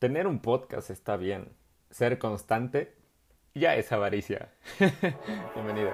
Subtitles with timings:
[0.00, 1.52] tener un podcast está bien.
[1.90, 2.96] Ser constante
[3.54, 4.50] ya es avaricia.
[5.54, 5.90] Bienvenido.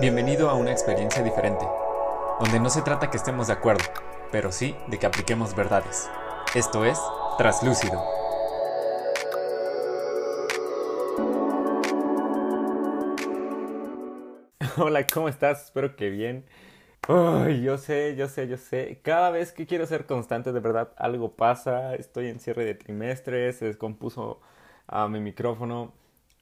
[0.00, 1.64] Bienvenido a una experiencia diferente,
[2.40, 3.84] donde no se trata que estemos de acuerdo,
[4.32, 6.10] pero sí de que apliquemos verdades.
[6.54, 7.00] Esto es
[7.38, 8.15] Traslúcido.
[14.78, 15.64] Hola, ¿cómo estás?
[15.66, 16.44] Espero que bien.
[17.08, 19.00] Yo sé, yo sé, yo sé.
[19.02, 21.94] Cada vez que quiero ser constante, de verdad, algo pasa.
[21.94, 24.40] Estoy en cierre de trimestre, se descompuso
[24.88, 25.94] ah, mi micrófono.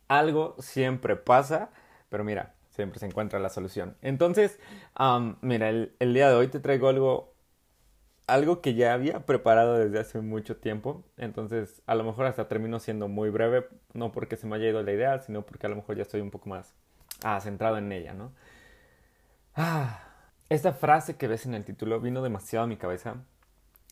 [0.09, 1.71] Algo siempre pasa,
[2.09, 3.97] pero mira, siempre se encuentra la solución.
[4.03, 4.59] Entonces,
[5.43, 7.35] mira, el, el, día de hoy te traigo algo,
[8.27, 11.05] algo que ya había preparado desde hace mucho tiempo.
[11.19, 14.83] Entonces, a lo mejor hasta termino siendo muy breve, no porque se me haya ido
[14.83, 16.75] la idea, sino porque a lo mejor ya estoy un poco más
[17.23, 18.33] ah, centrado en ella, ¿no?
[19.55, 20.01] Ah,
[20.49, 23.17] esta frase que ves en el título vino demasiado a mi cabeza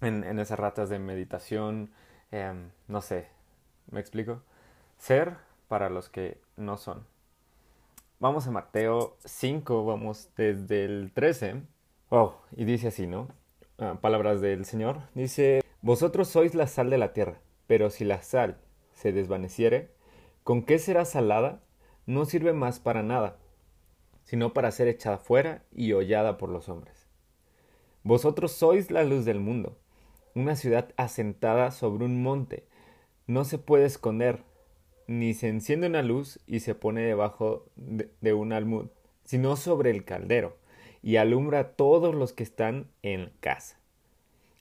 [0.00, 1.90] en, esas ratas de meditación,
[2.30, 3.28] em, no sé,
[3.90, 4.42] ¿me explico?
[4.98, 5.36] Ser
[5.68, 7.06] para los que no son.
[8.18, 11.62] Vamos a Mateo 5, vamos desde el 13.
[12.10, 13.28] Oh, y dice así, ¿no?
[13.78, 15.00] Ah, palabras del Señor.
[15.14, 18.58] Dice, vosotros sois la sal de la tierra, pero si la sal
[18.92, 19.90] se desvaneciere,
[20.44, 21.60] ¿con qué será salada?
[22.06, 23.38] No sirve más para nada,
[24.24, 27.08] sino para ser echada fuera y hollada por los hombres.
[28.02, 29.78] Vosotros sois la luz del mundo.
[30.34, 32.66] Una ciudad asentada sobre un monte
[33.26, 34.42] no se puede esconder,
[35.06, 38.86] ni se enciende una luz y se pone debajo de, un almud,
[39.24, 40.56] sino sobre el caldero,
[41.02, 43.78] y alumbra a todos los que están en casa.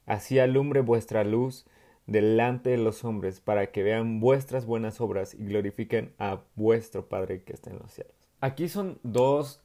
[0.05, 1.65] Así alumbre vuestra luz
[2.07, 7.43] delante de los hombres, para que vean vuestras buenas obras y glorifiquen a vuestro Padre
[7.43, 8.13] que está en los cielos.
[8.39, 9.63] Aquí son dos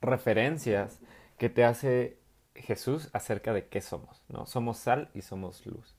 [0.00, 1.00] referencias
[1.38, 2.18] que te hace
[2.54, 4.46] Jesús acerca de qué somos, ¿no?
[4.46, 5.96] Somos sal y somos luz.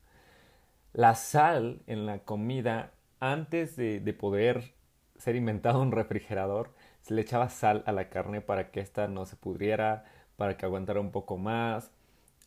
[0.94, 4.74] La sal en la comida, antes de, poder
[5.18, 9.26] ser inventado un refrigerador, se le echaba sal a la carne para que ésta no
[9.26, 10.06] se pudriera,
[10.36, 11.92] para que aguantara un poco más,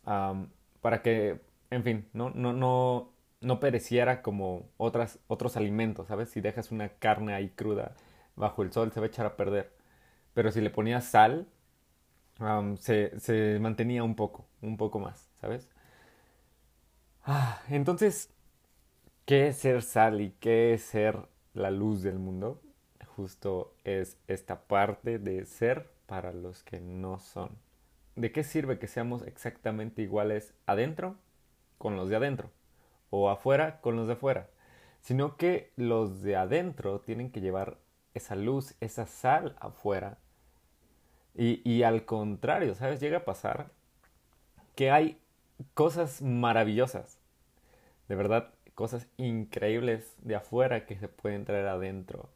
[0.03, 1.39] para que,
[1.73, 6.29] en fin, no, no, no, no pereciera como otros alimentos, ¿sabes?
[6.29, 7.95] Si dejas una carne ahí cruda,
[8.35, 9.73] bajo el sol se va a echar a perder.
[10.33, 11.47] Pero si le ponías sal,
[12.79, 15.69] se, se, mantenía un poco, un poco más, ¿sabes?
[17.25, 18.29] Ah, entonces,
[19.25, 22.61] ¿qué es ser sal y qué es ser la luz del mundo?
[23.15, 27.57] Justo es esta parte de ser para los que no son.
[28.15, 31.17] ¿De qué sirve que seamos exactamente iguales adentro
[31.77, 32.49] con los de adentro?
[33.09, 34.49] O afuera con los de afuera.
[35.01, 37.77] Sino que los de adentro tienen que llevar
[38.13, 40.17] esa luz, esa sal afuera.
[41.35, 42.99] Y, y al contrario, ¿sabes?
[42.99, 43.71] Llega a pasar
[44.75, 45.19] que hay
[45.73, 47.19] cosas maravillosas,
[48.07, 52.29] de verdad, cosas increíbles de afuera que se pueden traer adentro.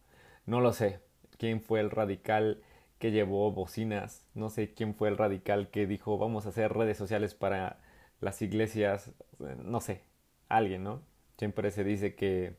[0.46, 1.00] No lo sé
[1.38, 2.62] quién fue el radical
[3.00, 6.98] que llevó bocinas, no sé quién fue el radical que dijo vamos a hacer redes
[6.98, 7.80] sociales para
[8.20, 9.12] las iglesias,
[9.64, 10.04] no sé,
[10.50, 11.02] alguien, ¿no?
[11.38, 12.56] Siempre se dice que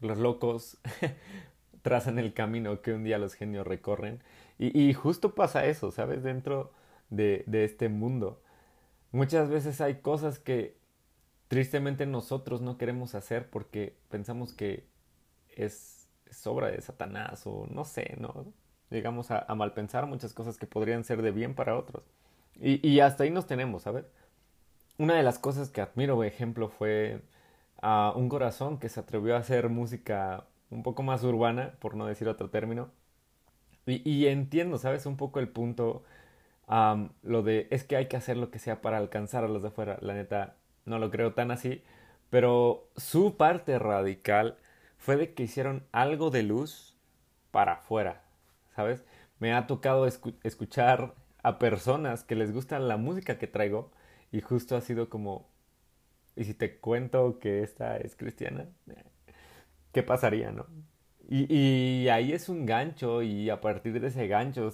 [0.00, 0.78] los locos
[1.82, 4.22] trazan el camino que un día los genios recorren.
[4.58, 6.22] Y, justo pasa eso, ¿sabes?
[6.22, 6.72] Dentro
[7.10, 8.40] de, este mundo.
[9.10, 10.78] Muchas veces hay cosas que
[11.48, 14.86] tristemente nosotros no queremos hacer porque pensamos que
[15.56, 16.08] es,
[16.46, 18.46] obra de Satanás o no sé, ¿no?
[18.90, 22.04] Llegamos a, a malpensar muchas cosas que podrían ser de bien para otros.
[22.60, 24.06] Y, y, hasta ahí nos tenemos, ¿sabes?
[24.98, 27.20] Una de las cosas que admiro, por ejemplo, fue
[27.82, 32.06] a un corazón que se atrevió a hacer música un poco más urbana, por no
[32.06, 32.90] decir otro término.
[33.86, 35.04] Y, entiendo, ¿sabes?
[35.06, 36.04] Un poco el punto,
[37.22, 39.68] lo de es que hay que hacer lo que sea para alcanzar a los de
[39.68, 39.98] afuera.
[40.00, 40.56] La neta,
[40.86, 41.82] no lo creo tan así.
[42.30, 44.56] Pero su parte radical
[44.96, 46.96] fue de que hicieron algo de luz
[47.50, 48.22] para afuera,
[48.74, 49.04] ¿sabes?
[49.38, 53.90] Me ha tocado escuchar a personas que les gusta la música que traigo
[54.34, 55.48] y justo ha sido como,
[56.34, 58.68] ¿y si te cuento que esta es cristiana?
[59.92, 60.66] qué pasaría, ¿no?
[61.28, 64.70] Y, ahí es un gancho y a partir de ese gancho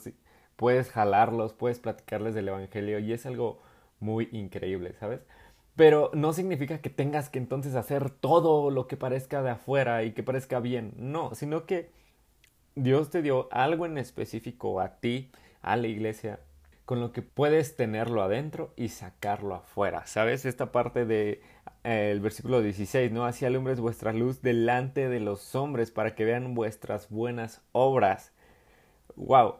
[0.56, 3.60] puedes jalarlos, puedes platicarles del Evangelio y es algo
[4.00, 5.20] muy increíble, ¿sabes?
[5.76, 10.12] Pero no significa que tengas que entonces hacer todo lo que parezca de afuera y
[10.12, 11.90] que parezca bien, no, sino que
[12.76, 15.30] Dios te dio algo en específico a ti,
[15.60, 16.40] a la iglesia,
[16.90, 20.06] con lo que puedes tenerlo adentro y sacarlo afuera.
[20.06, 20.44] ¿Sabes?
[20.44, 21.40] Esta parte de
[21.84, 23.26] eh, el versículo 16, ¿no?
[23.26, 28.32] Así alumbres vuestra luz delante de los hombres para que vean vuestras buenas obras.
[29.14, 29.58] wow,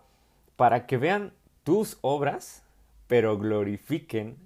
[0.56, 1.32] para que vean
[1.62, 2.65] tus obras,
[3.06, 4.37] pero glorifiquen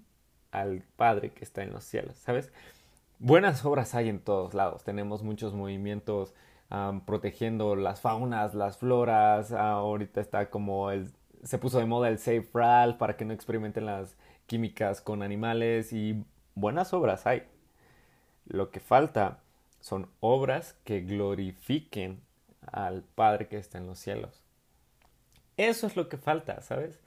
[0.50, 2.52] al Padre que está en los cielos, ¿sabes?
[3.18, 4.84] Buenas obras hay en todos lados.
[4.84, 6.34] Tenemos muchos movimientos
[7.06, 9.52] protegiendo las faunas, las floras.
[9.52, 11.10] ahorita está como el,
[11.44, 15.92] se puso de moda el Safe Ral para que no experimenten las químicas con animales
[15.92, 16.24] y
[16.54, 17.44] buenas obras hay.
[18.46, 19.40] Lo que falta
[19.80, 22.20] son obras que glorifiquen
[22.66, 24.42] al Padre que está en los cielos.
[25.56, 26.98] Eso es lo que falta, ¿sabes?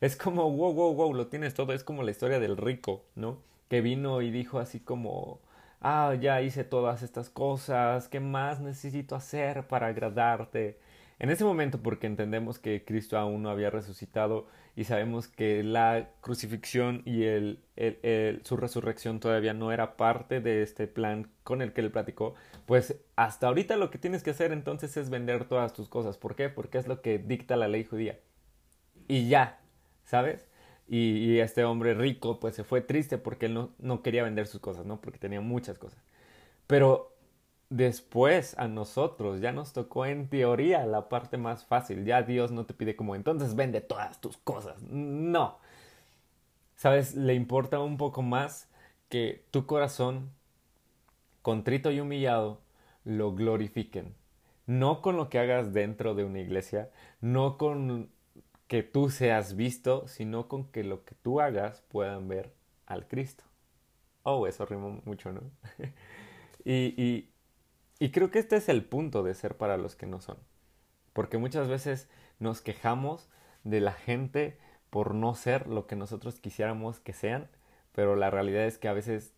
[0.00, 1.72] Es como, wow, wow, wow, lo tienes todo.
[1.72, 3.38] Es como la historia del rico, ¿no?
[3.68, 5.40] Que vino y dijo así como,
[5.80, 10.78] ah, ya hice todas estas cosas, ¿qué más necesito hacer para agradarte?
[11.18, 16.10] En ese momento, porque entendemos que Cristo aún no había resucitado y sabemos que la
[16.20, 17.24] crucifixión y
[18.42, 22.34] su resurrección todavía no era parte de este plan con el que él platicó,
[22.66, 26.18] pues hasta ahorita lo que tienes que hacer entonces es vender todas tus cosas.
[26.18, 26.50] ¿Por qué?
[26.50, 28.18] Porque es lo que dicta la ley judía.
[29.08, 29.60] Y ya,
[30.04, 30.46] ¿sabes?
[30.88, 34.60] Y, este hombre rico pues se fue triste porque él no, no quería vender sus
[34.60, 35.00] cosas, ¿no?
[35.00, 36.00] Porque tenía muchas cosas.
[36.66, 37.15] Pero
[37.70, 42.04] después a nosotros ya nos tocó en teoría la parte más fácil.
[42.04, 44.82] Ya Dios no te pide como entonces vende todas tus cosas.
[44.82, 45.58] No.
[46.76, 47.14] ¿Sabes?
[47.14, 48.68] Le importa un poco más
[49.08, 50.30] que tu corazón,
[51.42, 52.60] contrito y humillado,
[53.04, 54.14] lo glorifiquen.
[54.66, 56.90] No con lo que hagas dentro de una iglesia,
[57.20, 58.10] no con
[58.66, 62.52] que tú seas visto, sino con que lo que tú hagas puedan ver
[62.86, 63.44] al Cristo.
[64.24, 65.42] Oh, eso rima mucho, ¿no?
[66.64, 67.30] y, y,
[68.10, 70.38] creo que este es el punto de ser para los que no son.
[71.12, 72.08] Porque muchas veces
[72.38, 73.28] nos quejamos
[73.64, 74.58] de la gente
[74.90, 77.48] por no ser lo que nosotros quisiéramos que sean,
[77.92, 79.34] pero la realidad es que a veces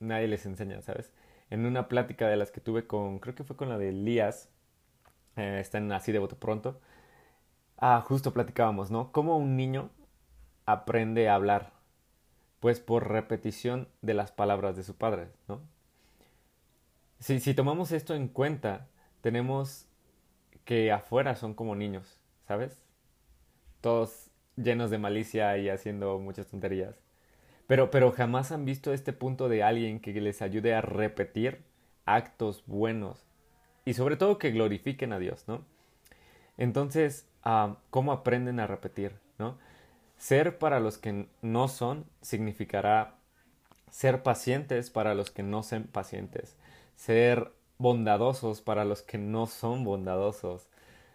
[0.00, 1.12] nadie les enseña, ¿sabes?
[1.50, 4.50] En una plática de las que tuve con, creo que fue con la de Elías,
[5.36, 6.80] eh, está en Así de Voto Pronto,
[7.80, 9.12] Ah, justo platicábamos, ¿no?
[9.12, 9.90] ¿Cómo un niño
[10.66, 11.72] aprende a hablar?
[12.60, 15.60] Pues por repetición de las palabras de su padre, ¿no?
[17.20, 18.88] Si, tomamos esto en cuenta,
[19.20, 19.86] tenemos
[20.64, 22.84] que afuera son como niños, ¿sabes?
[23.80, 26.94] Todos llenos de malicia y haciendo muchas tonterías.
[27.66, 31.62] Pero, pero jamás han visto este punto de alguien que les ayude a repetir
[32.06, 33.26] actos buenos
[33.84, 35.64] y sobre todo que glorifiquen a Dios, ¿no?
[36.56, 37.26] Entonces,
[37.90, 39.58] cómo aprenden a repetir, ¿no?
[40.16, 43.14] Ser para los que no son significará
[43.90, 46.56] ser pacientes para los que no son pacientes,
[46.98, 50.68] ser bondadosos para los que no son bondadosos,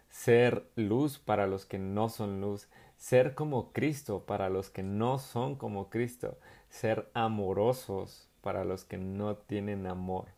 [0.08, 5.18] ser luz para los que no son luz, ser como Cristo para los que no
[5.18, 6.38] son como Cristo,
[6.70, 10.28] ser amorosos para los que no tienen amor.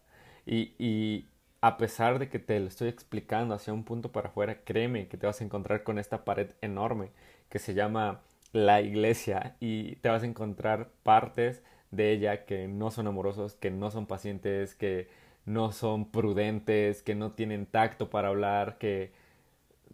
[0.46, 1.28] Y, y
[1.60, 5.16] a pesar de que te lo estoy explicando hacia un punto para afuera, créeme que
[5.16, 7.10] te vas a encontrar con esta pared enorme
[7.48, 8.20] que se llama
[8.52, 13.70] la iglesia y te vas a encontrar partes de ella que no son amorosos, que
[13.70, 15.08] no son pacientes, que
[15.46, 19.12] no son prudentes, que no tienen tacto para hablar, que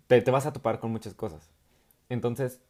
[0.08, 1.50] te, vas a topar con muchas cosas.
[2.08, 2.60] Entonces,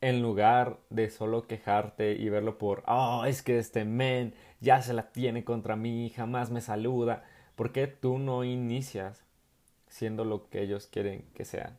[0.00, 4.94] en lugar de solo quejarte y verlo por, oh, es que este men ya se
[4.94, 7.24] la tiene contra mí, jamás me saluda,
[7.58, 9.24] ¿Por qué tú no inicias
[9.88, 11.76] siendo lo que ellos quieren que sean?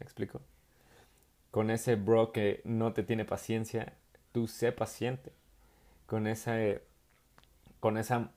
[0.00, 0.40] ¿Me explico?
[1.52, 3.92] Con ese bro que no te tiene paciencia,
[4.32, 5.30] tú sé paciente.
[6.06, 6.56] Con esa,
[7.78, 8.32] con esa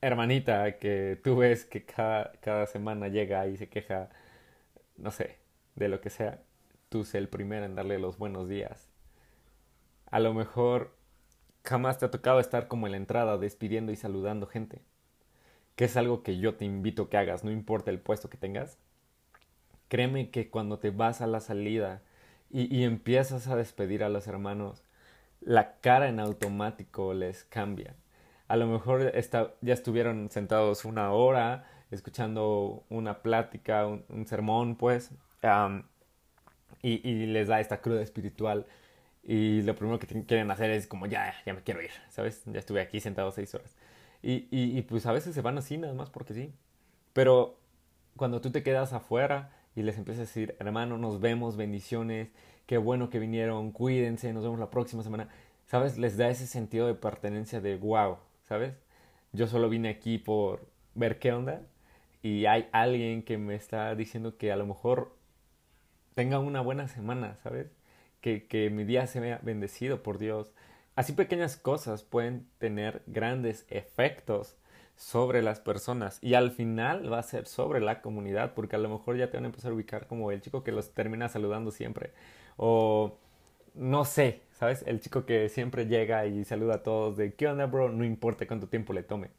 [0.00, 4.10] hermanita que tú ves que cada, cada semana llega y se queja,
[4.96, 5.38] no sé,
[5.76, 6.40] de lo que sea,
[6.88, 8.90] tú sé el primero en darle los buenos días.
[10.10, 10.94] A lo mejor
[11.64, 14.80] jamás te ha tocado estar como en la entrada despidiendo y saludando gente
[15.78, 18.78] que es algo que yo te invito que hagas, no importa el puesto que tengas,
[19.86, 22.02] créeme que cuando te vas a la salida
[22.50, 24.82] y, empiezas a despedir a los hermanos,
[25.40, 27.94] la cara en automático les cambia.
[28.48, 29.12] A lo mejor
[29.60, 35.10] ya estuvieron sentados una hora escuchando una plática, un, sermón, pues,
[36.82, 38.66] y, y, les da esta cruda espiritual.
[39.22, 42.42] Y lo primero que quieren hacer es como, ya, ya me quiero ir, ¿sabes?
[42.46, 43.76] Ya estuve aquí sentado seis horas.
[44.22, 46.52] Y, y, pues a veces se van así nada más porque sí.
[47.12, 47.58] Pero
[48.16, 52.30] cuando tú te quedas afuera y les empiezas a decir, hermano, nos vemos, bendiciones,
[52.66, 55.28] qué bueno que vinieron, cuídense, nos vemos la próxima semana,
[55.66, 55.98] ¿sabes?
[55.98, 58.74] Les da ese sentido de pertenencia de wow, ¿sabes?
[59.32, 61.62] Yo solo vine aquí por ver qué onda
[62.22, 65.16] y hay alguien que me está diciendo que a lo mejor
[66.14, 67.68] tenga una buena semana, ¿sabes?
[68.20, 70.52] Que, que mi día se vea bendecido por Dios,
[70.98, 74.56] Así pequeñas cosas pueden tener grandes efectos
[74.96, 78.88] sobre las personas y al final va a ser sobre la comunidad porque a lo
[78.88, 81.70] mejor ya te van a empezar a ubicar como el chico que los termina saludando
[81.70, 82.10] siempre
[82.56, 83.16] o
[83.74, 84.82] no sé, ¿sabes?
[84.86, 87.90] El chico que siempre llega y saluda a todos de ¿qué onda, bro?
[87.90, 89.30] No importa cuánto tiempo le tome,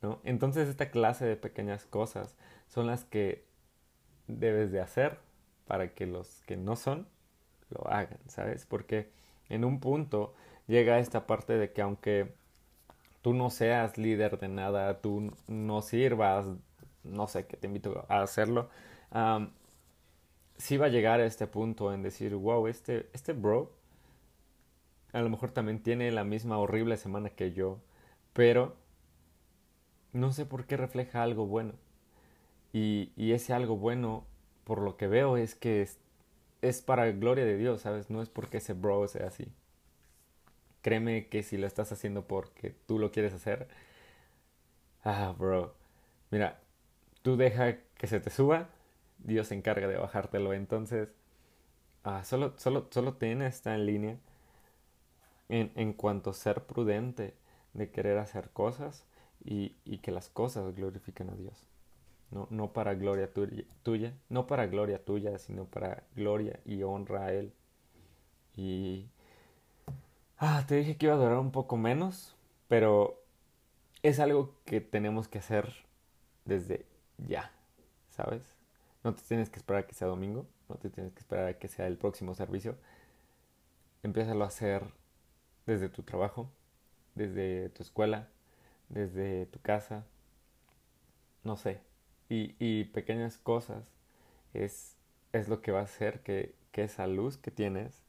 [0.00, 0.20] ¿no?
[0.24, 2.34] Entonces esta clase de pequeñas cosas
[2.68, 3.44] son las que
[4.26, 5.18] debes de hacer
[5.66, 7.06] para que los que no son
[7.68, 8.64] lo hagan, ¿sabes?
[8.64, 9.10] Porque
[9.50, 10.34] en un punto
[10.66, 12.32] llega esta parte de que aunque
[13.20, 16.46] tú no seas líder de nada, tú no sirvas,
[17.02, 18.70] no sé, que te invito a hacerlo,
[20.56, 23.83] sí va a llegar a este punto en decir, wow, este, este bro
[25.14, 27.80] a lo mejor también tiene la misma horrible semana que yo,
[28.32, 28.76] pero
[30.12, 31.74] no sé por qué refleja algo bueno.
[32.72, 34.26] Y, ese algo bueno,
[34.64, 35.98] por lo que veo, es que es,
[36.62, 38.10] es para gloria de Dios, ¿sabes?
[38.10, 39.52] No es porque ese bro sea así.
[40.82, 43.68] Créeme que si lo estás haciendo porque tú lo quieres hacer,
[45.04, 45.74] ah, bro,
[46.30, 46.60] mira,
[47.22, 48.68] tú deja que se te suba,
[49.18, 50.52] Dios se encarga de bajártelo.
[50.54, 51.10] Entonces,
[52.04, 54.18] ah, solo, solo, solo ten esta en línea
[55.48, 57.34] en, cuanto a ser prudente
[57.72, 59.06] de querer hacer cosas
[59.44, 61.66] y, que las cosas glorifiquen a Dios.
[62.30, 63.30] No, no para gloria
[63.82, 67.52] tuya, no para gloria tuya, sino para gloria y honra a Él.
[68.56, 69.08] Y
[70.38, 72.34] Ah, te dije que iba a durar un poco menos,
[72.68, 73.22] pero
[74.02, 75.72] es algo que tenemos que hacer
[76.44, 76.86] desde
[77.18, 77.52] ya,
[78.10, 78.42] ¿sabes?
[79.04, 81.58] No te tienes que esperar a que sea domingo, no te tienes que esperar a
[81.58, 82.76] que sea el próximo servicio.
[84.02, 84.82] Empiézalo a hacer
[85.66, 86.50] desde tu trabajo,
[87.14, 88.28] desde tu escuela,
[88.88, 90.04] desde tu casa,
[91.42, 91.80] no sé.
[92.28, 93.84] Y, y pequeñas cosas
[94.54, 94.96] es,
[95.32, 98.02] es lo que va a hacer que, que esa luz que tienes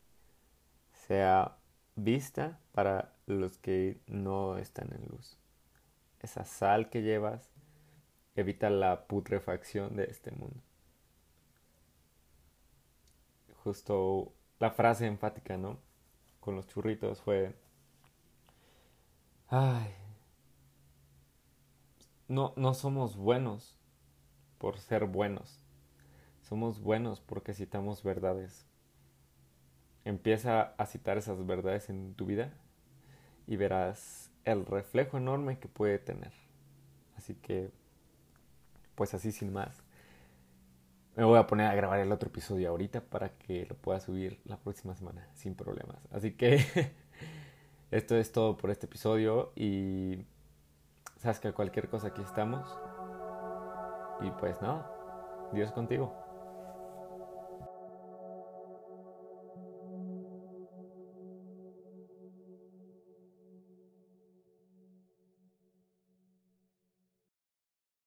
[1.07, 1.57] sea
[1.95, 5.37] vista para los que no están en luz.
[6.19, 7.51] Esa sal que llevas
[8.35, 10.61] evita la putrefacción de este mundo.
[13.63, 15.79] Justo la frase enfática, ¿no?
[16.45, 17.55] Con los churritos fue,
[19.49, 19.93] ay,
[22.27, 23.79] no, no somos buenos
[24.59, 25.59] por ser buenos.
[26.43, 28.67] Somos buenos porque citamos verdades
[30.05, 32.53] Empieza a citar esas verdades en tu vida
[33.47, 36.31] y verás el reflejo enorme que puede tener.
[37.17, 37.71] Así que,
[38.93, 39.81] pues así sin más,
[41.15, 44.39] me voy a poner a grabar el otro episodio ahorita para que lo pueda subir
[44.45, 45.97] la próxima semana sin problemas.
[46.11, 46.93] Así que
[47.91, 50.25] esto es todo por este episodio y
[51.17, 52.77] sabes que cualquier cosa aquí estamos.
[54.21, 54.91] Y pues nada,
[55.53, 56.24] Dios contigo.